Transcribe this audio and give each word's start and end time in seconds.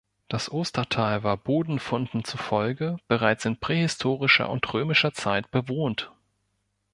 Das 0.29 0.51
Ostertal 0.51 1.21
war 1.21 1.37
Bodenfunden 1.37 2.23
zufolge 2.23 2.97
bereits 3.07 3.45
in 3.45 3.59
prähistorischer 3.59 4.49
und 4.49 4.73
römischer 4.73 5.13
Zeit 5.13 5.51
bewohnt. 5.51 6.11